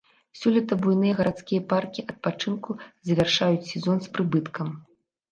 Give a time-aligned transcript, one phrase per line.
[0.37, 2.75] Сёлета буйныя гарадскія паркі адпачынку
[3.09, 4.73] завяршаюць сезон з прыбыткам.